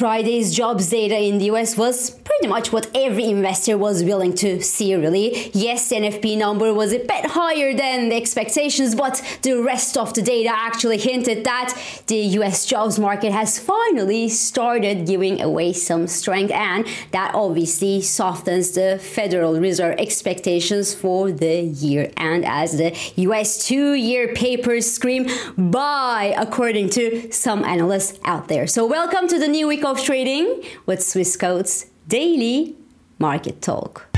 [0.00, 2.08] Friday's jobs data in the US was
[2.40, 5.50] pretty much what every investor was willing to see, really.
[5.52, 10.14] Yes, the NFP number was a bit higher than the expectations, but the rest of
[10.14, 16.06] the data actually hinted that the US jobs market has finally started giving away some
[16.06, 22.10] strength, and that obviously softens the Federal Reserve expectations for the year.
[22.16, 25.28] And as the US two year papers scream
[25.58, 28.66] buy, according to some analysts out there.
[28.66, 32.74] So, welcome to the new week of trading with Swissquote's daily
[33.20, 34.08] market talk.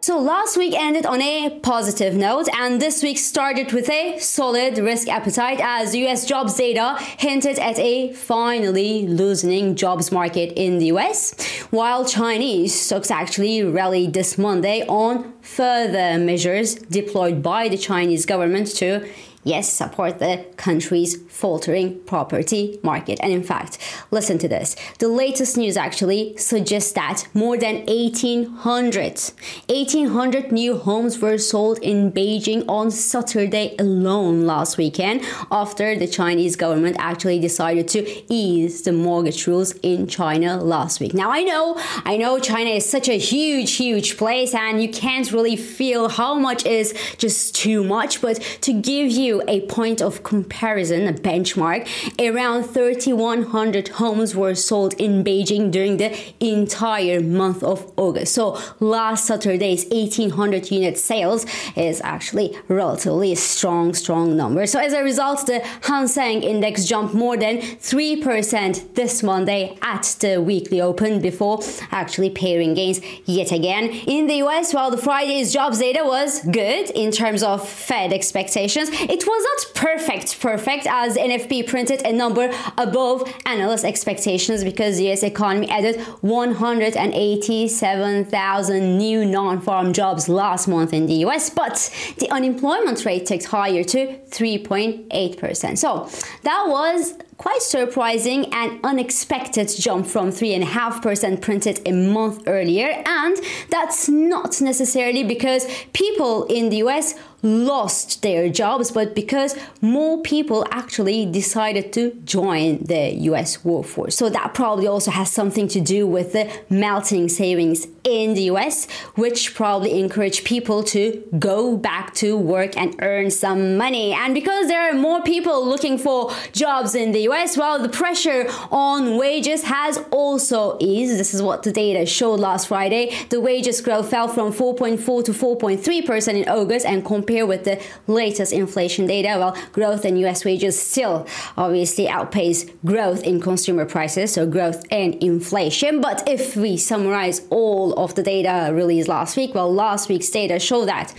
[0.00, 4.78] So last week ended on a positive note, and this week started with a solid
[4.78, 10.86] risk appetite as US jobs data hinted at a finally loosening jobs market in the
[10.86, 11.34] US,
[11.70, 18.68] while Chinese stocks actually rallied this Monday on further measures deployed by the Chinese government
[18.76, 19.06] to
[19.48, 23.18] yes, support the country's faltering property market.
[23.22, 23.78] And in fact,
[24.10, 24.76] listen to this.
[24.98, 29.20] The latest news actually suggests that more than 1,800,
[29.68, 36.56] 1,800 new homes were sold in Beijing on Saturday alone last weekend after the Chinese
[36.56, 38.00] government actually decided to
[38.32, 41.14] ease the mortgage rules in China last week.
[41.14, 45.30] Now, I know, I know China is such a huge, huge place and you can't
[45.32, 50.22] really feel how much is just too much, but to give you a point of
[50.22, 57.92] comparison, a benchmark, around 3,100 homes were sold in Beijing during the entire month of
[57.96, 58.34] August.
[58.34, 64.66] So last Saturday's 1,800 unit sales is actually relatively strong, strong number.
[64.66, 70.16] So as a result, the Hang Seng Index jumped more than 3% this Monday at
[70.20, 71.60] the weekly open before
[71.90, 73.84] actually paring gains yet again.
[74.06, 78.88] In the US, while the Friday's jobs data was good in terms of Fed expectations,
[78.92, 85.10] it was not perfect, perfect as NFP printed a number above analyst expectations because the
[85.12, 93.04] US economy added 187,000 new non-farm jobs last month in the US, but the unemployment
[93.04, 95.78] rate ticked higher to 3.8%.
[95.78, 96.08] So
[96.42, 103.02] that was quite surprising and unexpected jump from 3.5% printed a month earlier.
[103.06, 103.36] And
[103.70, 110.66] that's not necessarily because people in the US lost their jobs, but because more people
[110.72, 114.16] actually decided to join the US workforce.
[114.16, 118.90] So that probably also has something to do with the melting savings in the US,
[119.14, 124.12] which probably encourage people to go back to work and earn some money.
[124.12, 128.46] And because there are more people looking for jobs in the US, well, the pressure
[128.70, 131.18] on wages has also eased.
[131.18, 133.14] This is what the data showed last Friday.
[133.28, 138.52] The wages growth fell from 4.4 to 4.3% in August and compare with the latest
[138.52, 144.46] inflation data, well, growth in US wages still obviously outpace growth in consumer prices, so
[144.46, 146.00] growth and inflation.
[146.00, 150.58] But if we summarize all of the data released last week, well, last week's data
[150.58, 151.12] show that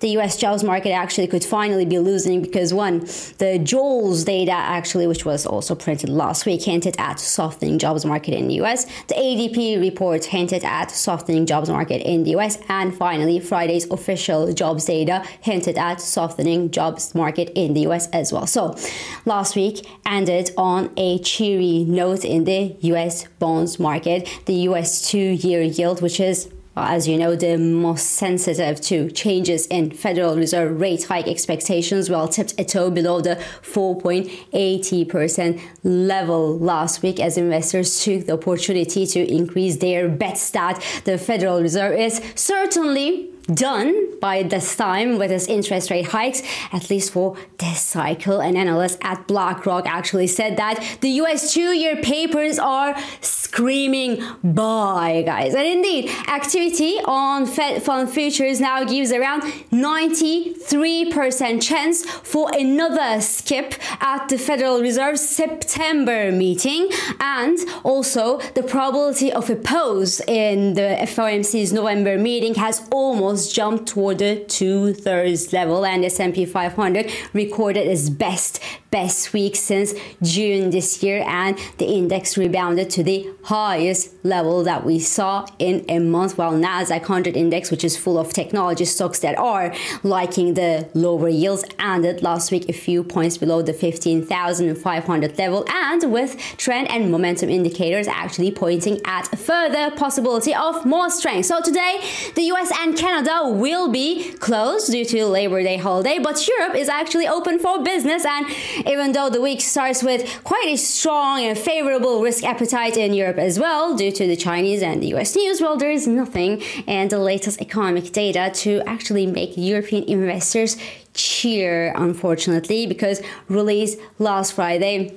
[0.00, 3.00] the US jobs market actually could finally be losing because one,
[3.38, 8.34] the JOLTS data actually, which was also printed last week, hinted at softening jobs market
[8.34, 8.84] in the US.
[9.06, 14.52] The ADP report hinted at softening jobs market in the US, and finally, Friday's official
[14.52, 18.46] jobs data hinted at softening jobs market in the US as well.
[18.46, 18.76] So
[19.24, 24.28] last week ended on a cheery note in the US bonds market.
[24.46, 26.48] The US two year yield, which is
[26.78, 32.08] Uh, as you know, the most sensitive to changes in Federal Reserve rate hike expectations,
[32.08, 39.06] well, tipped a toe below the 4.80% level last week as investors took the opportunity
[39.06, 45.30] to increase their bets that the Federal Reserve is certainly done by this time with
[45.30, 46.42] its interest rate hikes,
[46.72, 48.40] at least for this cycle.
[48.40, 55.22] An analyst at BlackRock actually said that the US two year papers are screaming buy,
[55.24, 55.54] guys.
[55.54, 59.42] And indeed, activity on Fed fund futures now gives around
[59.72, 66.90] 93% chance for another skip at the Federal Reserve September meeting.
[67.20, 73.54] And also, the probability of a pause in the FOMC's November meeting has almost almost
[73.54, 79.92] jumped toward the two thirds level, and S&P 500 recorded its best best week since
[80.22, 85.84] June this year, and the index rebounded to the highest level that we saw in
[85.90, 86.38] a month.
[86.38, 91.28] While Nasdaq 100 index, which is full of technology stocks that are liking the lower
[91.28, 97.10] yields, ended last week a few points below the 15,500 level, and with trend and
[97.12, 101.46] momentum indicators actually pointing at further possibility of more strength.
[101.46, 102.00] So today,
[102.36, 106.74] the US and Canada Canada will be closed due to Labor Day holiday, but Europe
[106.74, 108.46] is actually open for business and
[108.86, 113.36] even though the week starts with quite a strong and favorable risk appetite in Europe
[113.36, 117.08] as well, due to the Chinese and the US news, well, there is nothing in
[117.08, 120.78] the latest economic data to actually make European investors
[121.12, 125.12] cheer, unfortunately, because released last Friday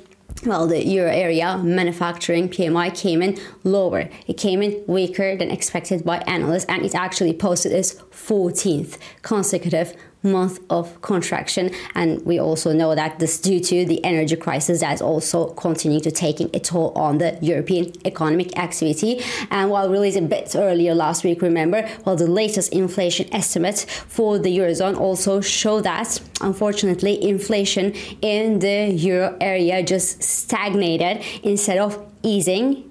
[0.45, 4.09] well, the euro area manufacturing PMI came in lower.
[4.27, 9.95] It came in weaker than expected by analysts, and it actually posted its 14th consecutive
[10.23, 11.71] month of contraction.
[11.95, 16.11] And we also know that this due to the energy crisis that's also continuing to
[16.11, 19.21] taking a toll on the European economic activity.
[19.49, 24.37] And while released a bit earlier last week remember well the latest inflation estimates for
[24.37, 32.05] the eurozone also show that unfortunately inflation in the euro area just stagnated instead of
[32.23, 32.87] easing.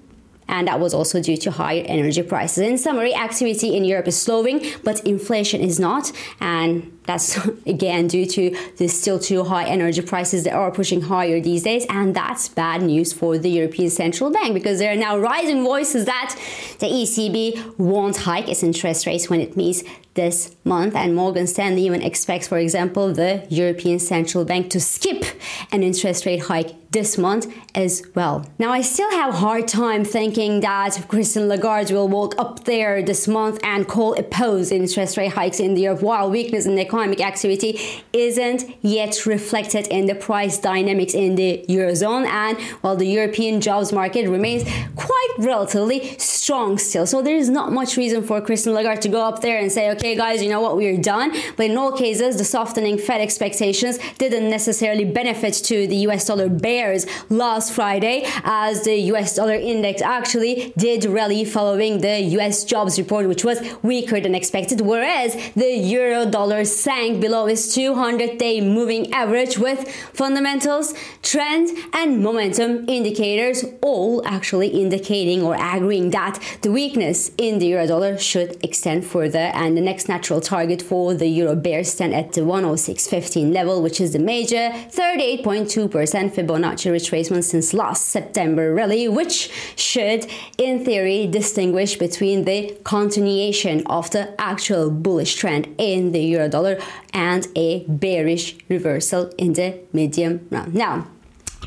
[0.47, 2.57] And that was also due to higher energy prices.
[2.57, 6.11] In summary, activity in Europe is slowing, but inflation is not,
[6.41, 11.39] and that's again due to the still too high energy prices that are pushing higher
[11.39, 15.17] these days, and that's bad news for the European Central Bank because there are now
[15.17, 16.35] rising voices that
[16.79, 19.83] the ECB won't hike its interest rates when it meets
[20.13, 25.23] this month, and Morgan Stanley even expects, for example, the European Central Bank to skip
[25.71, 28.45] an interest rate hike this month as well.
[28.59, 33.01] Now, I still have a hard time thinking that Christine Lagarde will walk up there
[33.01, 36.01] this month and call a pause interest rate hikes in Europe.
[36.01, 37.79] While weakness in the economic activity
[38.11, 43.93] isn't yet reflected in the price dynamics in the Eurozone and while the European jobs
[43.93, 44.63] market remains
[44.95, 47.07] quite relatively strong still.
[47.07, 49.89] So there is not much reason for Christine Lagarde to go up there and say,
[49.91, 51.31] okay, guys, you know what, we're done.
[51.55, 56.49] But in all cases, the softening Fed expectations didn't necessarily benefit to the US dollar
[56.49, 62.97] bears last Friday as the US dollar index actually did rally following the US jobs
[62.99, 68.59] report, which was weaker than expected, whereas the euro dollar sank below its 200 day
[68.61, 76.71] moving average with fundamentals, trend, and momentum indicators all actually indicating or agreeing that the
[76.71, 79.51] weakness in the euro dollar should extend further.
[79.53, 84.01] And the next natural target for the euro bear stand at the 106.15 level which
[84.01, 85.89] is the major 38.2%
[86.35, 90.25] Fibonacci retracement since last September rally which should
[90.57, 96.70] in theory distinguish between the continuation of the actual bullish trend in the euro dollar
[96.75, 100.73] dollar and a bearish reversal in the medium run.
[100.73, 101.07] Now,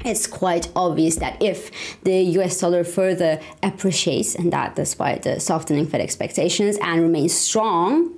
[0.05, 1.71] it's quite obvious that if
[2.03, 8.11] the US dollar further appreciates, and that despite the softening Fed expectations, and remains strong,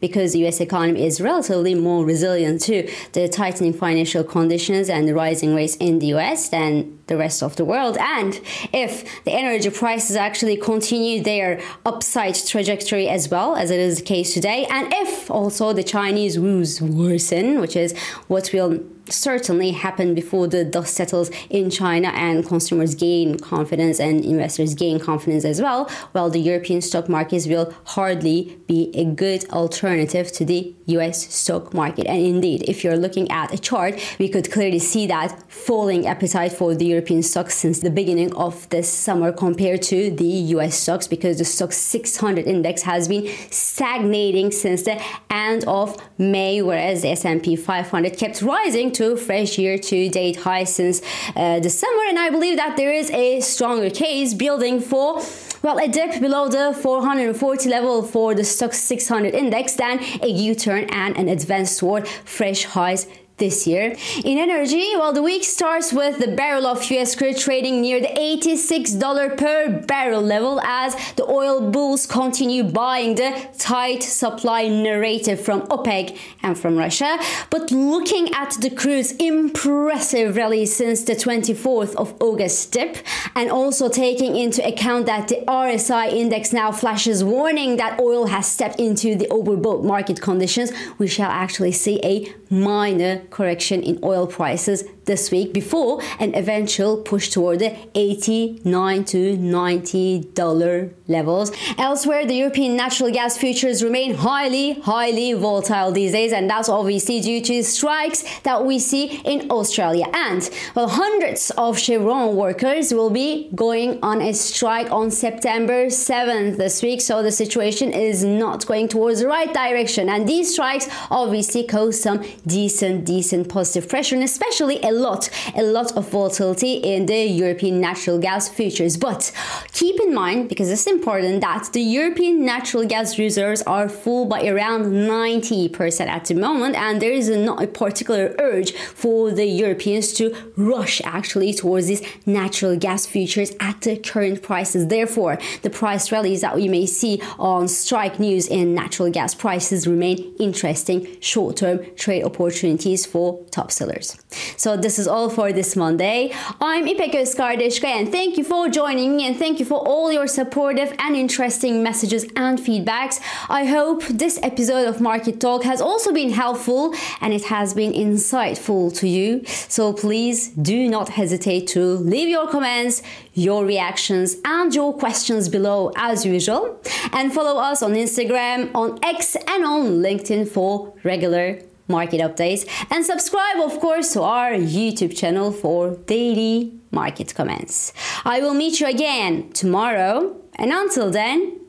[0.00, 5.14] because the US economy is relatively more resilient to the tightening financial conditions and the
[5.14, 7.96] rising rates in the US than the rest of the world.
[7.98, 8.40] And
[8.72, 14.04] if the energy prices actually continue their upside trajectory as well, as it is the
[14.04, 17.96] case today, and if also the Chinese woes worsen, which is
[18.28, 24.24] what will certainly happen before the dust settles in China and consumers gain confidence and
[24.24, 29.48] investors gain confidence as well, while the European stock markets will hardly be a good
[29.50, 32.06] alternative to the US stock market.
[32.06, 36.52] And indeed, if you're looking at a chart, we could clearly see that falling appetite
[36.52, 41.06] for the European stocks since the beginning of this summer compared to the US stocks
[41.06, 47.08] because the Stoxx 600 index has been stagnating since the end of May, whereas the
[47.10, 51.02] S&P 500 kept rising to fresh year-to-date high since
[51.36, 52.02] uh, the summer.
[52.08, 55.22] And I believe that there is a stronger case building for
[55.62, 60.84] well, a dip below the 440 level for the Stoxx 600 index, then a U-turn
[60.90, 63.96] and an advance toward fresh highs this year.
[64.24, 68.08] In energy, well, the week starts with the barrel of US crude trading near the
[68.08, 75.62] $86 per barrel level as the oil bulls continue buying the tight supply narrative from
[75.62, 77.18] OPEC and from Russia.
[77.50, 82.98] But looking at the crude's impressive rally since the 24th of August dip,
[83.34, 88.46] and also taking into account that the RSI index now flashes warning that oil has
[88.46, 94.26] stepped into the overbought market conditions, we shall actually see a minor correction in oil
[94.26, 101.52] prices this week before an eventual push toward the 89 to 90 dollar levels.
[101.78, 107.20] Elsewhere, the European natural gas futures remain highly, highly volatile these days, and that's obviously
[107.20, 110.06] due to strikes that we see in Australia.
[110.12, 116.56] And well, hundreds of Chevron workers will be going on a strike on September 7th
[116.56, 120.08] this week, so the situation is not going towards the right direction.
[120.08, 125.62] And these strikes obviously cause some decent decent positive pressure and especially a lot, a
[125.62, 128.96] lot of volatility in the European natural gas futures.
[128.96, 129.32] But
[129.72, 134.46] keep in mind, because it's important, that the European natural gas reserves are full by
[134.46, 140.12] around 90% at the moment, and there is not a particular urge for the Europeans
[140.14, 144.86] to rush actually towards these natural gas futures at the current prices.
[144.86, 149.86] Therefore, the price rallies that we may see on strike news in natural gas prices
[149.86, 154.16] remain interesting short term trade opportunities for top sellers.
[154.56, 156.30] So, this is all for this Monday.
[156.60, 160.28] I'm İpek Özkardeşkaya and thank you for joining me and thank you for all your
[160.28, 163.20] supportive and interesting messages and feedbacks.
[163.48, 167.92] I hope this episode of Market Talk has also been helpful and it has been
[167.92, 169.42] insightful to you.
[169.68, 175.92] So, please do not hesitate to leave your comments, your reactions, and your questions below
[175.96, 176.78] as usual.
[177.12, 182.66] And follow us on Instagram, on X, and on LinkedIn for regular market updates.
[182.90, 187.92] And subscribe, of course, to our YouTube channel for daily market comments.
[188.24, 190.36] I will meet you again tomorrow.
[190.56, 191.60] And until then,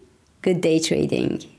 [0.41, 1.54] good day trading.